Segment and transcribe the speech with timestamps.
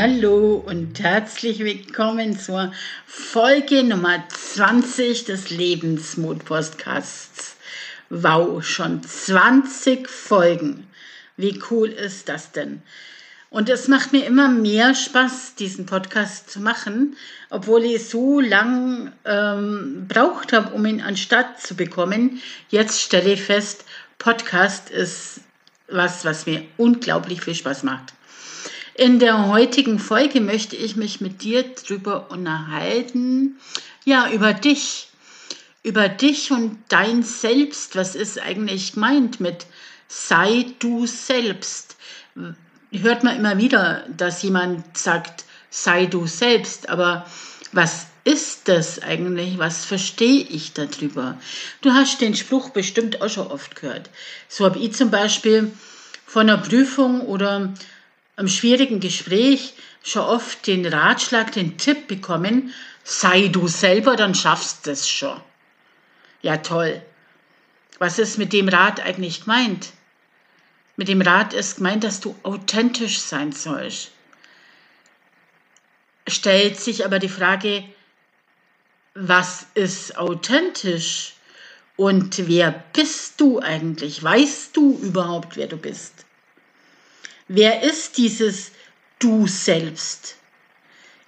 [0.00, 2.72] Hallo und herzlich willkommen zur
[3.04, 7.56] Folge Nummer 20 des Lebensmut-Podcasts.
[8.08, 10.86] Wow, schon 20 Folgen.
[11.36, 12.82] Wie cool ist das denn?
[13.50, 17.16] Und es macht mir immer mehr Spaß, diesen Podcast zu machen,
[17.50, 22.40] obwohl ich so lang ähm, braucht habe, um ihn an Start zu bekommen.
[22.68, 23.84] Jetzt stelle ich fest,
[24.18, 25.40] Podcast ist
[25.88, 28.12] was, was mir unglaublich viel Spaß macht.
[28.98, 33.56] In der heutigen Folge möchte ich mich mit dir drüber unterhalten,
[34.04, 35.06] ja, über dich,
[35.84, 37.94] über dich und dein Selbst.
[37.94, 39.66] Was ist eigentlich gemeint mit
[40.08, 41.94] sei du selbst?
[42.90, 47.24] Hört man immer wieder, dass jemand sagt, sei du selbst, aber
[47.70, 49.58] was ist das eigentlich?
[49.58, 51.38] Was verstehe ich darüber?
[51.82, 54.10] Du hast den Spruch bestimmt auch schon oft gehört.
[54.48, 55.70] So habe ich zum Beispiel
[56.26, 57.72] von einer Prüfung oder
[58.38, 62.72] im schwierigen Gespräch schon oft den Ratschlag, den Tipp bekommen,
[63.02, 65.40] sei du selber, dann schaffst du es schon.
[66.40, 67.02] Ja, toll.
[67.98, 69.92] Was ist mit dem Rat eigentlich gemeint?
[70.96, 74.12] Mit dem Rat ist gemeint, dass du authentisch sein sollst.
[76.28, 77.82] Stellt sich aber die Frage,
[79.14, 81.34] was ist authentisch?
[81.96, 84.22] Und wer bist du eigentlich?
[84.22, 86.24] Weißt du überhaupt, wer du bist?
[87.48, 88.72] Wer ist dieses
[89.18, 90.36] Du selbst?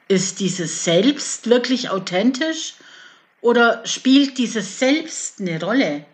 [0.06, 2.74] Ist dieses Selbst wirklich authentisch
[3.40, 6.04] oder spielt dieses Selbst eine Rolle?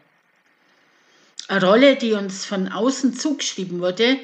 [1.49, 4.17] Eine Rolle, die uns von außen zugeschrieben wurde,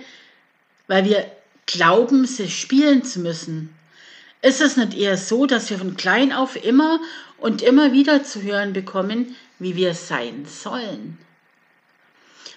[0.86, 1.30] weil wir
[1.66, 3.74] glauben, sie spielen zu müssen.
[4.40, 7.00] Ist es nicht eher so, dass wir von klein auf immer
[7.38, 11.18] und immer wieder zu hören bekommen, wie wir sein sollen?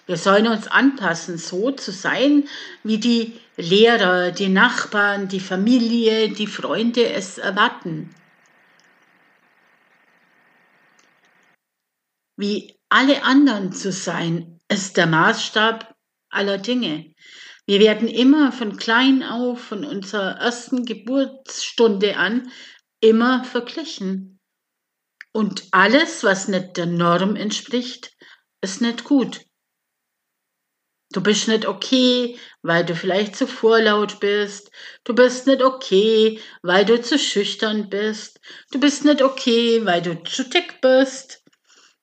[0.06, 2.48] Wir sollen uns anpassen, so zu sein,
[2.84, 8.14] wie die Lehrer, die Nachbarn, die Familie, die Freunde es erwarten.
[12.38, 15.96] Wie alle anderen zu sein, ist der Maßstab
[16.30, 17.14] aller Dinge.
[17.66, 22.52] Wir werden immer von klein auf, von unserer ersten Geburtsstunde an,
[23.00, 24.40] immer verglichen.
[25.32, 28.14] Und alles, was nicht der Norm entspricht,
[28.62, 29.42] ist nicht gut.
[31.12, 34.72] Du bist nicht okay, weil du vielleicht zu vorlaut bist.
[35.04, 38.40] Du bist nicht okay, weil du zu schüchtern bist.
[38.72, 41.44] Du bist nicht okay, weil du zu dick bist.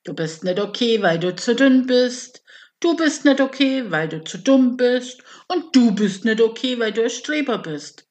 [0.04, 2.42] Du bist nicht okay, weil du zu dünn bist.
[2.80, 5.22] Du bist nicht okay, weil du zu dumm bist.
[5.48, 8.08] Und du bist nicht okay, weil du ein Streber bist.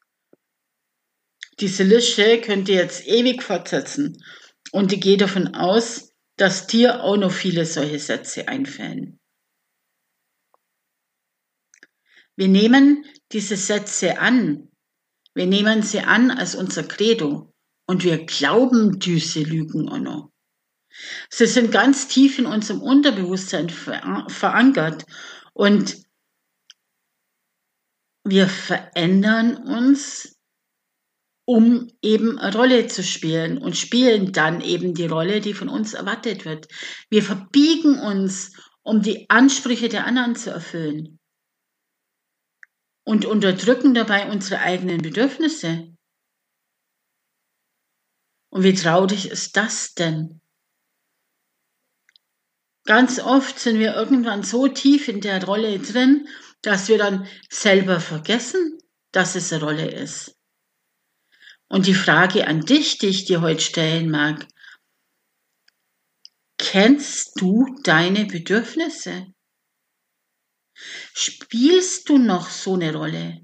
[1.59, 4.23] Diese Liste könnt ihr jetzt ewig fortsetzen.
[4.71, 9.20] Und ich gehe davon aus, dass dir auch noch viele solche Sätze einfallen.
[12.41, 14.67] Wir nehmen diese Sätze an.
[15.35, 17.53] Wir nehmen sie an als unser Credo.
[17.85, 20.31] Und wir glauben diese Lügen auch noch.
[21.29, 25.05] Sie sind ganz tief in unserem Unterbewusstsein verankert.
[25.53, 26.03] Und
[28.23, 30.35] wir verändern uns,
[31.45, 35.93] um eben eine Rolle zu spielen und spielen dann eben die Rolle, die von uns
[35.93, 36.67] erwartet wird.
[37.11, 41.19] Wir verbiegen uns, um die Ansprüche der anderen zu erfüllen
[43.03, 45.95] und unterdrücken dabei unsere eigenen Bedürfnisse.
[48.49, 50.41] Und wie traurig ist das denn?
[52.85, 56.27] Ganz oft sind wir irgendwann so tief in der Rolle drin,
[56.61, 58.79] dass wir dann selber vergessen,
[59.11, 60.37] dass es eine Rolle ist.
[61.69, 64.47] Und die Frage an dich, die ich dir heute stellen mag,
[66.57, 69.27] kennst du deine Bedürfnisse?
[71.13, 73.39] Spielst du noch so eine Rolle?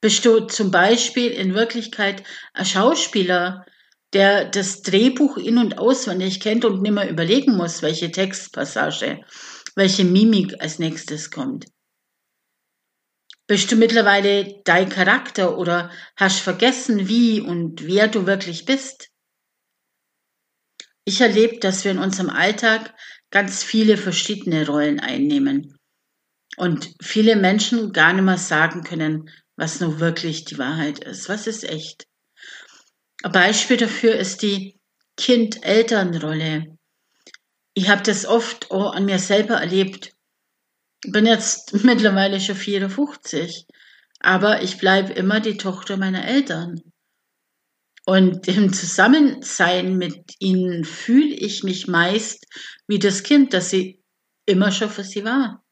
[0.00, 2.22] Bist du zum Beispiel in Wirklichkeit
[2.52, 3.64] ein Schauspieler,
[4.12, 9.20] der das Drehbuch in- und auswendig kennt und nicht mehr überlegen muss, welche Textpassage,
[9.74, 11.66] welche Mimik als nächstes kommt?
[13.48, 19.08] Bist du mittlerweile dein Charakter oder hast vergessen, wie und wer du wirklich bist?
[21.04, 22.92] Ich erlebe, dass wir in unserem Alltag
[23.30, 25.75] ganz viele verschiedene Rollen einnehmen
[26.56, 31.28] und viele Menschen gar nicht mehr sagen können, was nur wirklich die Wahrheit ist.
[31.28, 32.06] Was ist echt?
[33.22, 34.78] Ein Beispiel dafür ist die
[35.16, 36.78] Kind-Eltern-Rolle.
[37.74, 40.12] ich habe das oft auch an mir selber erlebt.
[41.04, 43.66] Ich bin jetzt mittlerweile schon 54,
[44.20, 46.80] aber ich bleibe immer die Tochter meiner Eltern.
[48.06, 52.46] Und im Zusammensein mit ihnen fühle ich mich meist
[52.86, 54.00] wie das Kind, das sie
[54.46, 55.65] immer schon für sie war.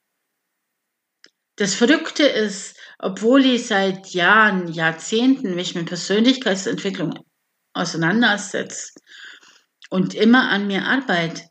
[1.56, 7.14] Das Verrückte ist, obwohl ich seit Jahren, Jahrzehnten mich mit Persönlichkeitsentwicklung
[7.72, 8.92] auseinandersetze
[9.88, 11.42] und immer an mir arbeite,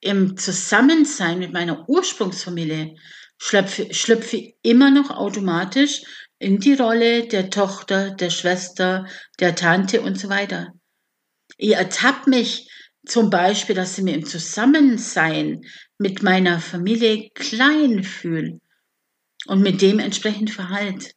[0.00, 2.96] im Zusammensein mit meiner Ursprungsfamilie
[3.36, 6.02] schlüpfe, schlüpfe immer noch automatisch
[6.38, 9.06] in die Rolle der Tochter, der Schwester,
[9.40, 10.72] der Tante und so weiter.
[11.58, 12.70] Ich ertappe mich
[13.04, 15.60] zum Beispiel, dass ich mir im Zusammensein
[15.98, 18.58] mit meiner Familie klein fühle
[19.46, 21.14] und mit dem entsprechend verhalt.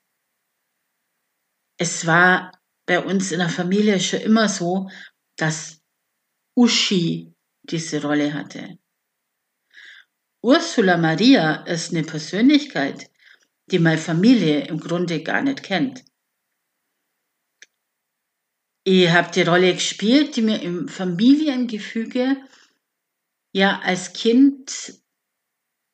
[1.78, 2.52] Es war
[2.86, 4.90] bei uns in der Familie schon immer so,
[5.38, 5.82] dass
[6.56, 7.34] Uschi
[7.64, 8.78] diese Rolle hatte.
[10.42, 13.10] Ursula Maria ist eine Persönlichkeit,
[13.72, 16.04] die meine Familie im Grunde gar nicht kennt.
[18.86, 22.36] Ich habe die Rolle gespielt, die mir im Familiengefüge
[23.54, 25.02] ja als Kind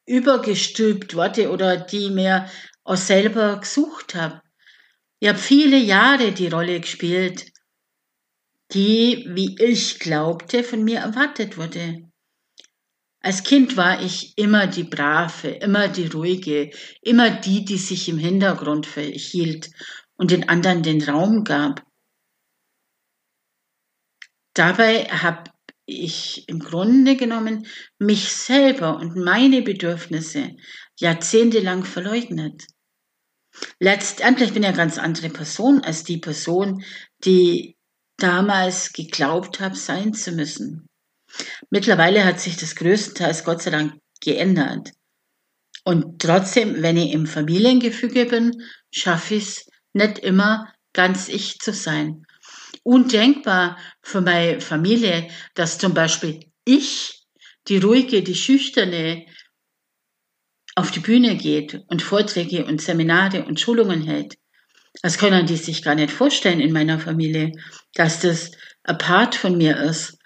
[0.10, 2.50] übergestülpt wurde oder die mir
[2.84, 4.42] auch selber gesucht habe.
[5.20, 7.52] Ich habe viele Jahre die Rolle gespielt,
[8.74, 12.10] die, wie ich glaubte, von mir erwartet wurde.
[13.22, 16.72] Als Kind war ich immer die Brave, immer die Ruhige,
[17.02, 19.70] immer die, die sich im Hintergrund verhielt
[20.16, 21.86] und den anderen den Raum gab.
[24.54, 25.52] Dabei habe
[25.90, 30.56] ich im Grunde genommen mich selber und meine Bedürfnisse
[30.98, 32.66] jahrzehntelang verleugnet.
[33.80, 36.84] Letztendlich bin ich eine ganz andere Person als die Person,
[37.26, 37.76] die
[38.18, 40.88] damals geglaubt habe, sein zu müssen.
[41.70, 44.92] Mittlerweile hat sich das größtenteils Gott sei Dank geändert.
[45.84, 51.74] Und trotzdem, wenn ich im Familiengefüge bin, schaffe ich es nicht immer ganz ich zu
[51.74, 52.26] sein.
[52.90, 57.24] Undenkbar für meine Familie, dass zum Beispiel ich,
[57.68, 59.28] die ruhige, die schüchterne,
[60.74, 64.40] auf die Bühne geht und Vorträge und Seminare und Schulungen hält.
[65.04, 67.52] Das können die sich gar nicht vorstellen in meiner Familie,
[67.94, 68.50] dass das
[68.82, 70.18] apart von mir ist.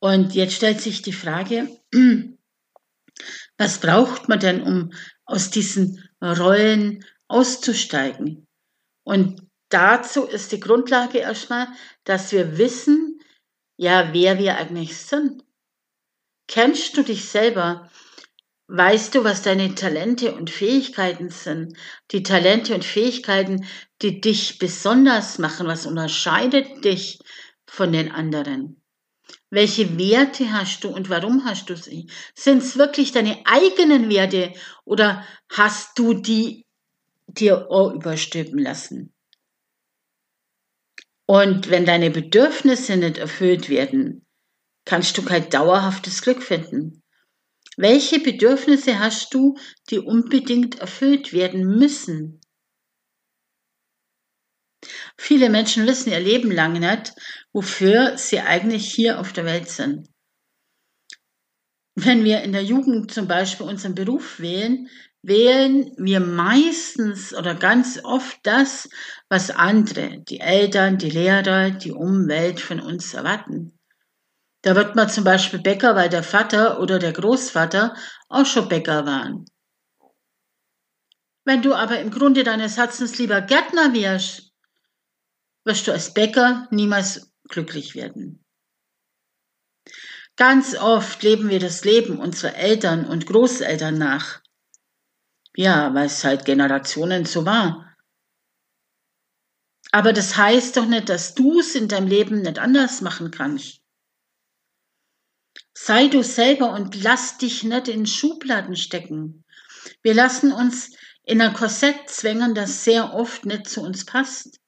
[0.00, 1.66] Und jetzt stellt sich die Frage,
[3.56, 4.92] was braucht man denn, um
[5.24, 8.46] aus diesen Rollen auszusteigen?
[9.02, 11.68] Und dazu ist die Grundlage erstmal,
[12.04, 13.20] dass wir wissen,
[13.76, 15.44] ja, wer wir eigentlich sind.
[16.46, 17.90] Kennst du dich selber?
[18.68, 21.76] Weißt du, was deine Talente und Fähigkeiten sind?
[22.10, 23.66] Die Talente und Fähigkeiten,
[24.00, 27.18] die dich besonders machen, was unterscheidet dich
[27.66, 28.82] von den anderen?
[29.50, 32.08] Welche Werte hast du und warum hast du sie?
[32.34, 34.54] Sind es wirklich deine eigenen Werte
[34.84, 36.64] oder hast du die
[37.26, 39.11] dir überstülpen lassen?
[41.32, 44.26] Und wenn deine Bedürfnisse nicht erfüllt werden,
[44.84, 47.02] kannst du kein dauerhaftes Glück finden.
[47.78, 49.56] Welche Bedürfnisse hast du,
[49.88, 52.42] die unbedingt erfüllt werden müssen?
[55.16, 57.14] Viele Menschen wissen ihr Leben lang nicht,
[57.54, 60.10] wofür sie eigentlich hier auf der Welt sind.
[61.94, 64.90] Wenn wir in der Jugend zum Beispiel unseren Beruf wählen,
[65.22, 68.88] wählen wir meistens oder ganz oft das,
[69.28, 73.78] was andere, die Eltern, die Lehrer, die Umwelt von uns erwarten.
[74.62, 77.94] Da wird man zum Beispiel Bäcker, weil der Vater oder der Großvater
[78.28, 79.44] auch schon Bäcker waren.
[81.44, 84.52] Wenn du aber im Grunde deines Herzens lieber Gärtner wärst,
[85.64, 88.44] wirst du als Bäcker niemals glücklich werden.
[90.36, 94.41] Ganz oft leben wir das Leben unserer Eltern und Großeltern nach.
[95.56, 97.94] Ja, weil es halt Generationen so war.
[99.90, 103.80] Aber das heißt doch nicht, dass du es in deinem Leben nicht anders machen kannst.
[105.74, 109.44] Sei du selber und lass dich nicht in Schubladen stecken.
[110.02, 114.60] Wir lassen uns in ein Korsett zwängen, das sehr oft nicht zu uns passt.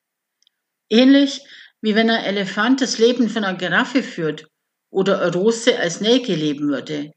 [0.91, 1.41] Ähnlich
[1.81, 4.47] wie wenn ein Elefant das Leben von einer Giraffe führt
[4.91, 7.13] oder eine Rose als Nelke leben würde.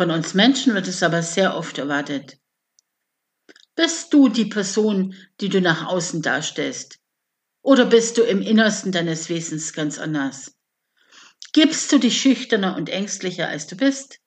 [0.00, 2.38] Von uns Menschen wird es aber sehr oft erwartet.
[3.74, 6.98] Bist du die Person, die du nach außen darstellst?
[7.60, 10.56] Oder bist du im Innersten deines Wesens ganz anders?
[11.52, 14.20] Gibst du dich schüchterner und ängstlicher, als du bist?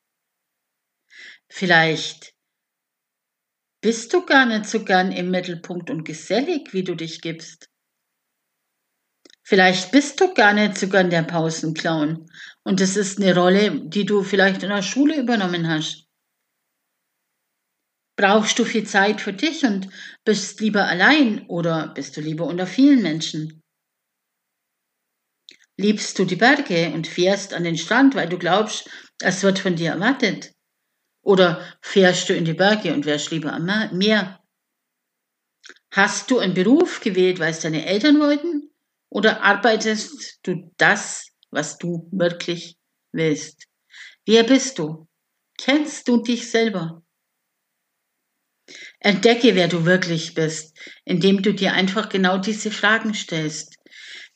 [1.49, 2.35] Vielleicht
[3.81, 7.67] bist du gar nicht so gern im Mittelpunkt und gesellig, wie du dich gibst.
[9.41, 12.29] Vielleicht bist du gar nicht sogar der Pausenclown
[12.65, 16.07] und es ist eine Rolle, die du vielleicht in der Schule übernommen hast.
[18.15, 19.89] Brauchst du viel Zeit für dich und
[20.23, 23.61] bist lieber allein oder bist du lieber unter vielen Menschen?
[25.77, 28.89] Liebst du die Berge und fährst an den Strand, weil du glaubst,
[29.19, 30.53] es wird von dir erwartet?
[31.23, 34.39] Oder fährst du in die Berge und wärst lieber am Meer?
[35.91, 38.71] Hast du einen Beruf gewählt, weil es deine Eltern wollten?
[39.09, 42.77] Oder arbeitest du das, was du wirklich
[43.11, 43.67] willst?
[44.25, 45.07] Wer bist du?
[45.57, 47.03] Kennst du dich selber?
[48.99, 53.77] Entdecke, wer du wirklich bist, indem du dir einfach genau diese Fragen stellst.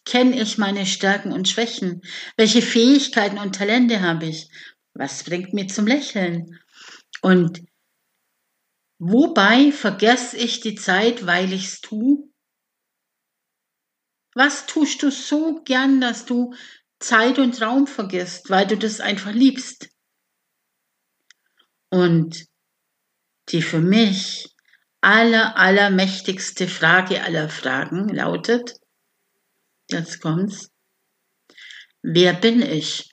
[0.05, 2.01] Kenne ich meine Stärken und Schwächen?
[2.35, 4.49] Welche Fähigkeiten und Talente habe ich?
[4.93, 6.59] Was bringt mir zum Lächeln?
[7.21, 7.63] Und
[8.99, 12.29] wobei vergesse ich die Zeit, weil ich es tue?
[14.35, 16.53] Was tust du so gern, dass du
[16.99, 19.89] Zeit und Raum vergisst, weil du das einfach liebst?
[21.89, 22.45] Und
[23.49, 24.49] die für mich
[25.01, 28.73] aller, allermächtigste Frage aller Fragen lautet,
[29.89, 30.69] Jetzt kommt's.
[32.01, 33.09] Wer bin ich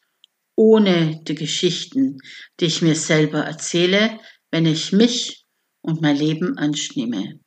[0.56, 2.18] ohne die Geschichten,
[2.58, 4.18] die ich mir selber erzähle,
[4.50, 5.44] wenn ich mich
[5.82, 7.40] und mein Leben anschnehme?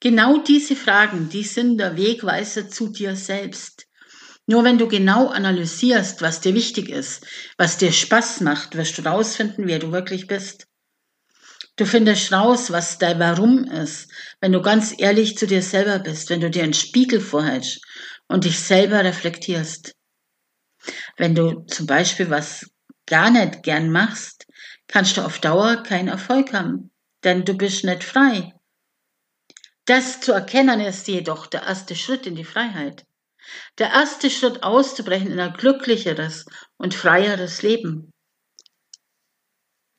[0.00, 3.86] Genau diese Fragen, die sind der Wegweiser zu dir selbst.
[4.46, 7.26] Nur wenn du genau analysierst, was dir wichtig ist,
[7.56, 10.66] was dir Spaß macht, wirst du rausfinden, wer du wirklich bist.
[11.76, 16.30] Du findest raus, was dein Warum ist, wenn du ganz ehrlich zu dir selber bist,
[16.30, 17.80] wenn du dir einen Spiegel vorhältst
[18.28, 19.94] und dich selber reflektierst.
[21.16, 22.70] Wenn du zum Beispiel was
[23.06, 24.46] gar nicht gern machst,
[24.86, 26.90] kannst du auf Dauer keinen Erfolg haben,
[27.24, 28.54] denn du bist nicht frei.
[29.88, 33.06] Das zu erkennen ist jedoch der erste Schritt in die Freiheit.
[33.78, 36.44] Der erste Schritt auszubrechen in ein glücklicheres
[36.76, 38.12] und freieres Leben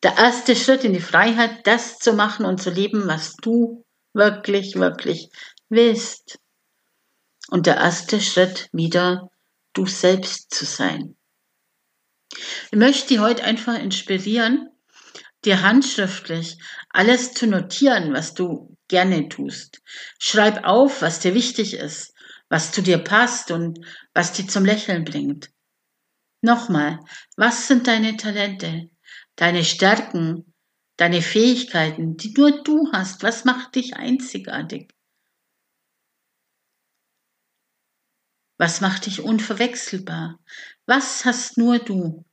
[0.04, 4.76] der erste Schritt in die Freiheit, das zu machen und zu leben, was du wirklich,
[4.76, 5.30] wirklich
[5.68, 6.40] willst.
[7.50, 9.30] Und der erste Schritt wieder
[9.74, 11.18] du selbst zu sein.
[12.72, 14.70] Ich möchte dich heute einfach inspirieren,
[15.46, 16.58] dir handschriftlich
[16.90, 19.82] alles zu notieren, was du gerne tust.
[20.20, 22.14] Schreib auf, was dir wichtig ist,
[22.50, 23.80] was zu dir passt und
[24.14, 25.52] was dir zum Lächeln bringt.
[26.42, 27.00] Nochmal,
[27.36, 28.90] was sind deine Talente?
[29.40, 30.54] deine Stärken,
[30.98, 33.24] deine Fähigkeiten, die nur du hast.
[33.24, 34.94] Was macht dich einzigartig?
[38.58, 40.40] Was macht dich unverwechselbar?
[40.86, 42.26] Was hast nur du?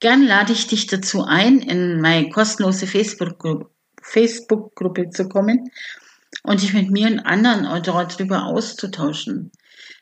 [0.00, 4.72] Gern lade ich dich dazu ein, in meine kostenlose Facebook-Gruppe Facebook
[5.10, 5.70] zu kommen
[6.42, 9.52] und dich mit mir und anderen darüber auszutauschen.